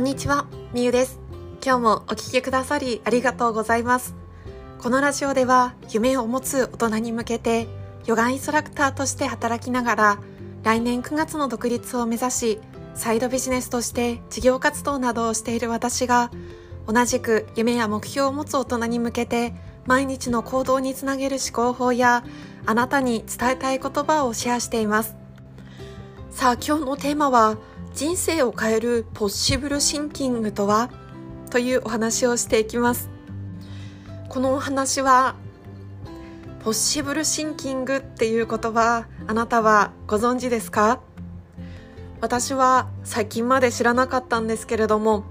[0.00, 1.20] こんにちは、みゆです。
[1.62, 4.14] 今日もお聴きくださりありがとうございます。
[4.78, 7.68] このラジオでは夢を持つ大人に向けて
[8.06, 10.18] ヨガインストラクターとして働きながら
[10.62, 12.60] 来年9月の独立を目指し
[12.94, 16.30] サイドビジネスとして事業活動などをしている私が
[16.86, 19.52] 同じく夢や目標を持つ大人に向けて
[19.84, 22.24] 毎日の行動につなげる思考法や
[22.64, 25.14] あなたに伝えたい言葉をシェアしています
[26.30, 27.58] さあ今日のテーマは
[27.92, 30.90] 人生を変えるポッシブルシンキングとは？
[31.50, 33.10] というお話をしていきます。
[34.28, 35.34] このお話は
[36.62, 41.00] ポッシブルシンキングっていう言葉あなたはご存知ですか？
[42.20, 45.24] 私は最近まで知らなかったんですけれども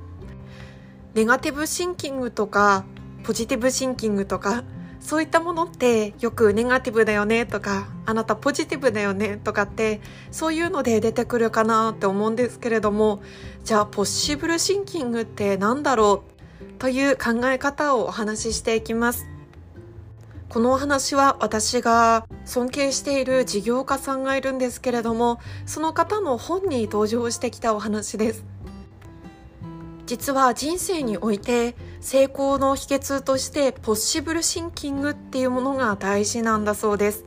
[1.14, 2.84] ネガティブシンキングとか
[3.24, 4.64] ポジティブシンキングとか
[5.00, 13.22] そういったものってよくネガティブだよねとかあなたポジティブだよねとかってそういうので出てくるかなって思うんですけれども
[13.64, 16.24] じゃあポッシブルシンキングって何だろ
[16.62, 19.28] うという考え方をお話ししていきます。
[20.50, 28.49] このお話は私が尊敬している事業家さんがいるんですけれどもその方の本に登場してきたお話です。
[30.10, 37.26] 実は人生において成功の秘訣としてポッシブルシンキングっていうものが大事なんだそうです。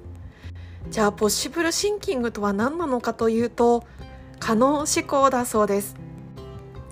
[0.90, 3.84] じゃあポッシブルシンキングとは何なのかというと
[4.40, 5.94] 可能思考だそうです。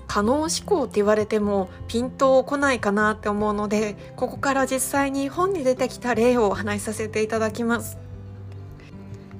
[0.07, 7.97] 可能思考って言われてもピンとこないかなって思うのでここから実際に本に出てきた例をお話しさせていただきます。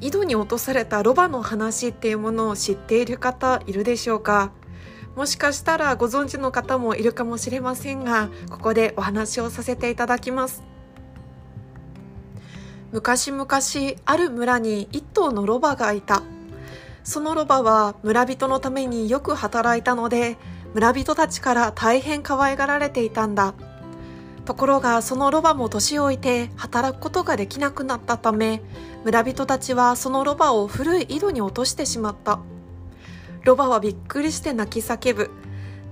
[0.02, 4.52] 井戸に落とされたロバの話っていうものを知っている方いるでしょうか？
[5.16, 10.64] もしかしたらご存知の方もいるかもしれませんがここでお話をさせていただきます。
[12.92, 13.48] 昔々
[14.06, 16.24] ある村に一頭のロバがいた。
[17.04, 20.38] そのロバは村人のためによく働いたので
[20.74, 23.54] 村人たちから大変可愛がられていたんだ。
[24.46, 28.62] ところがそのロバも年老いて働くことができなくなったため
[29.06, 32.40] 村人たちはそのロバを古い井戸に落としてしまった。
[33.44, 35.32] ロバはびっくりして泣き叫ぶ。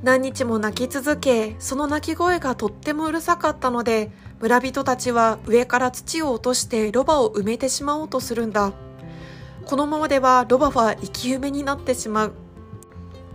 [0.04, 8.72] 何日も泣き続け、その泣き声がとってもうるさかったので、村人たちは上から土を落としてロバを埋めてしまおうとするんだ。
[9.66, 12.34] このままではロバは生き埋めになってしまう。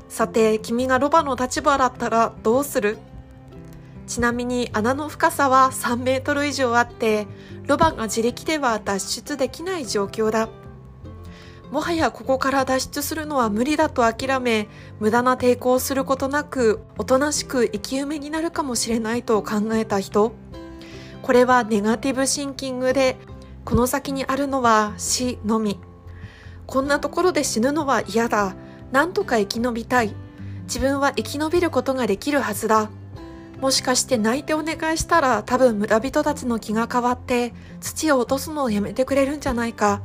[0.09, 2.99] さて、君がロバの立場だったらどうする？
[4.07, 7.27] ちなみに穴の深さは3メートル以上あって、
[7.67, 10.49] ロバが自力では脱出できない状況だ。
[11.75, 14.69] もはやここから脱出するのは無理だと諦め、
[15.01, 20.37] 無駄な抵抗することなく、おとなしく生き埋めになるかもしれないと考えた人。
[21.21, 23.17] これはネガティブシンキングで、
[23.65, 25.81] この先にあるのは死のみ。
[26.69, 28.55] こんなところで死ぬのは嫌だ。
[28.93, 30.15] なんとか生き延びたい。
[30.67, 32.89] 自分は生き延びることができるはずだ。
[33.61, 40.03] もしかして泣いてお願いしたら多分村人たちの気が変わって土を落とすのをやめてくれるんじゃないか。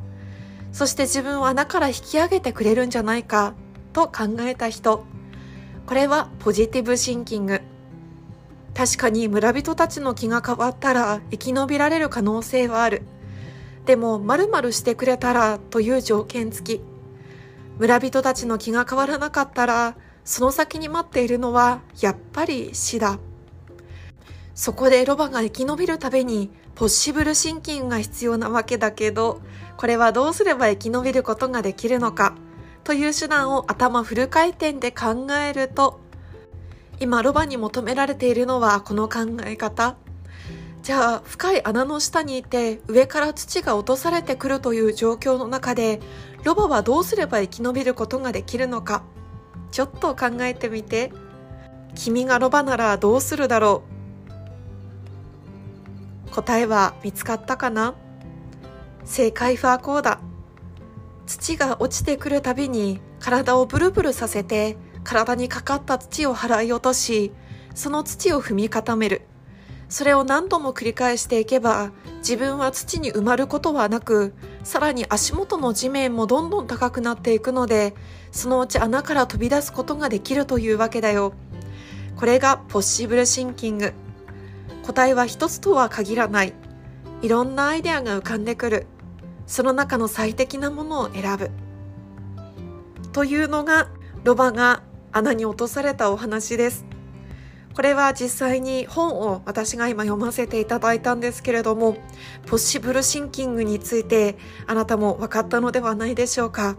[0.72, 3.54] そして自分を穴から引き上げてくれるんじゃないか
[3.94, 5.04] と考えた人。
[5.86, 7.62] これはポジティブシンキング。
[8.76, 13.02] 確かに村人たちの気が変わったら生き延びられる可能性はある。
[13.86, 16.82] でも、〇〇してくれたらという条件付き。
[17.80, 23.18] 村人たちの気が変わらなかったら、その先に待っているのはやっぱり死だ。
[24.54, 29.42] そこでロバが生き延びるためにポッシブルシンキングが必要なわけだけど、
[29.76, 32.38] これはどうすれば生き延びることができるのか？
[32.86, 36.00] という手段を頭フル回転で考えると
[37.02, 39.98] 今ロバに求められているのはこの考え方。
[40.82, 46.00] じゃあ深い穴の下にいて上から土が落とされてくるという状況の中で
[46.46, 49.04] ロバはどうすれば生き延びることができるのか？
[49.72, 51.12] ちょっと考えてみて。
[51.96, 53.99] 君がロバならどうするだろう？
[56.30, 57.96] 答えは見つかったかな？
[59.04, 60.20] 正解はこうだ。
[61.26, 67.32] 土が落ちてくるたびに体をブルブルさせて体にかかった土を払い落とし、
[67.76, 69.22] その土を踏み固める。
[69.90, 74.34] それを何度も繰り返していけば自分は土に埋まることはなく、
[74.64, 77.96] さらに足元の地面もどんどん高くなっていくので、
[78.32, 81.34] そのうち穴から飛び出すことができるというわけだよ。
[82.16, 83.94] これがポッシブルシンキング。
[84.90, 86.54] 答えは一つとは限らない。
[87.22, 88.88] いろんなアイデアが浮かんでくる。
[89.46, 91.52] その中の最適なものを選ぶ。
[93.14, 93.88] というのが
[94.24, 94.82] ロバが
[95.12, 96.88] 穴に落とされたお話です。
[97.76, 101.96] これは実際に本を私が今読ませていただいたんですけれども、
[102.48, 106.76] ポッシブルシンキングについてあなたも分かったのではないでしょうか。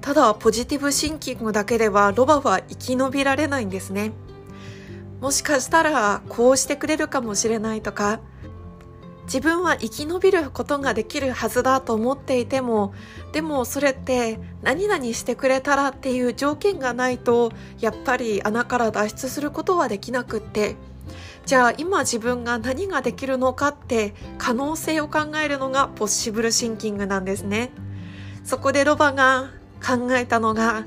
[0.00, 4.12] ただポジティブシンキングだけではロバは生き延びられないんですね
[5.20, 8.20] もしかしたらこうしてくれるかもしれないとか
[9.24, 12.94] 自分は生き延びることができるはずだと思っていても
[13.32, 20.76] でもそれって何々してくれたらっていう条件がないとやっぱり穴から脱出することはできなくって
[21.44, 27.70] じゃあ今自分が何ができるのかって可能性を考えるのがポッシブルシンキングなんですね。
[28.44, 29.50] そこでロバが
[29.84, 30.84] 考えたのが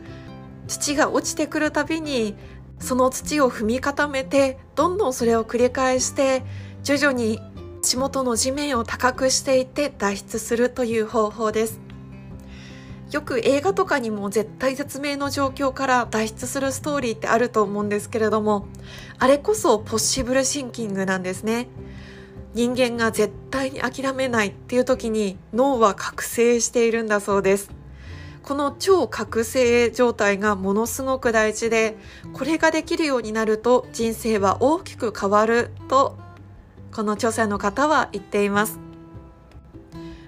[0.68, 2.36] 土が落ちてくるたびに
[2.80, 6.44] その土を踏み固めてどんどんそれを繰り返して
[6.84, 7.40] 徐々に
[7.82, 11.80] 足元の地面を高くしていって脱出するという方法です。
[13.12, 18.68] よく映画とかにも絶対絶命の状況から脱出するストーリーってあると思うんですけれども
[19.18, 21.68] あれこそポッシブルシンキングなんですね。
[22.54, 27.79] 人間が絶対に諦めないっていう時に脳は覚醒しているんだそうです。
[28.50, 31.96] この超覚醒状態がものすごく大事で
[32.34, 36.18] これができるようになると人生は大きく変わると
[36.92, 38.80] この著者の方は言っています。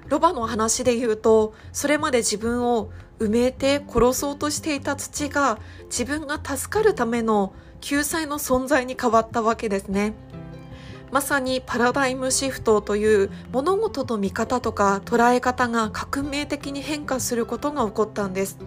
[0.08, 10.14] ロバの話で言うとそれまで自分を埋めて殺そうとしていた土が自分が助かるための救済の存在に変わったわけですね。
[11.12, 18.58] まさにパラダイムシフトという物事の見方とか捉え方が革命的に変化することが起こったんです。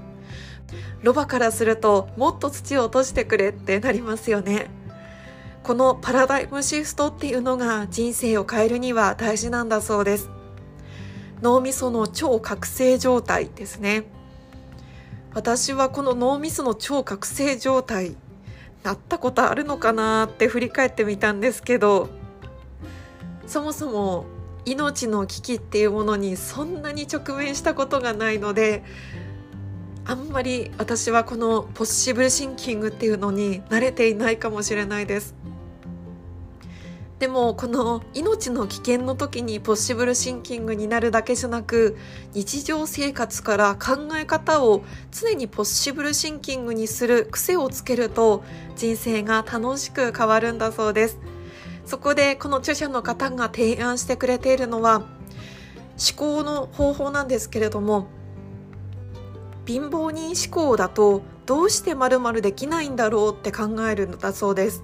[1.02, 4.68] ロバからするともっと土を落としてくれってなりますよね。
[5.62, 10.30] このパラダイムシフトっていうのが人生を変えるには大事なんだそうです。
[11.40, 14.04] 脳みその超覚醒状態ですね。
[15.32, 18.16] 私はこの脳みその超覚醒状態
[18.82, 22.10] なったことあるのかなって振り返ってみたんですけど
[23.46, 24.26] そもそも
[24.64, 28.82] 命の危機っていうものにそんなに直面したことがないので
[30.06, 35.34] あんまり私はこのポッシブルシンキングっていうのに慣れていないかもしれないです。
[37.18, 41.96] でもこの命の危険の時にポッシブルシンキングになるだけじゃなく
[42.34, 48.44] 日常生活から考え方を常にポッシブルシンキングにする癖をつけると
[48.76, 51.18] 人生が楽しく変わるんだそうです。
[51.86, 58.08] そこでこの著者の方が提案してくれているのは思考の方法なんですけれども
[59.66, 64.82] 貧乏人思考だとどうしてまるまるできないんだろうって考えるんだそうです。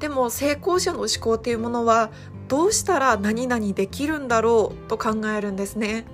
[0.00, 2.10] でも成功者の思考っていうものは
[2.48, 6.04] どうしたら何々できるんだろうと考えるんですね。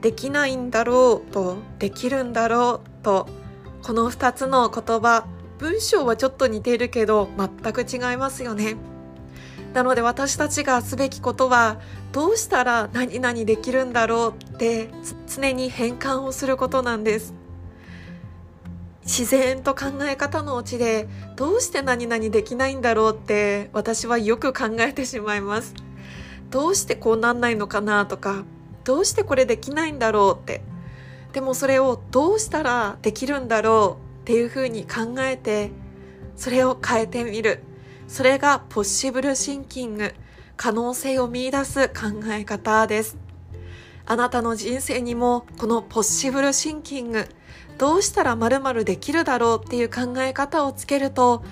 [0.00, 3.28] できないんだろうとできるんだろうと
[3.82, 5.26] この2つの言葉
[5.58, 8.76] 文章はちょっと似ているけど全く違いますよね。
[9.78, 11.78] なので私たちがすべきことは
[12.10, 14.90] どうしたら何々できるんだろうって
[15.28, 17.32] 常に変換をすることなんです。
[19.04, 25.74] 自然と考え方のうちでどうして何々できないんだろうって私はよく考えてしまいます。
[26.50, 28.42] どうしてこうなんないのかなとか
[28.82, 30.60] どうしてこれできないんだろうって。
[31.32, 35.70] でもそれをどうしたらできるんだろうっていうふうに考えて
[36.34, 37.62] それを変えてみる。
[38.08, 40.14] それがポッシブルシンキング、
[40.56, 43.18] 可能性を見出す考え方です。
[44.06, 47.28] あなたの人生にもこのポッシブルシンキング、
[47.76, 51.44] どうしたら〇〇できるだろうっていう考え方をつけると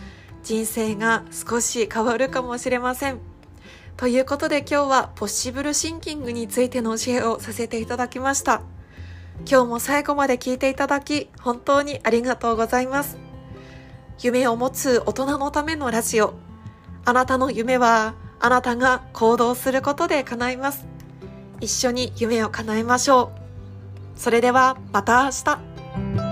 [0.42, 3.20] 人生が少し変わるかもしれません。
[3.98, 8.62] ということで今日はポッシブルシンキングについての教えをさせていただきました。
[9.48, 13.18] 今日も最後まで聞いていただき本当にありがとうございます。
[14.22, 16.45] 夢を持つ大人のためのラジオ
[17.06, 20.86] あなたの夢はあなたが行動することで叶います。
[21.60, 23.30] 一緒に夢を叶えましょ
[24.16, 24.20] う。
[24.20, 26.25] それではまた明日。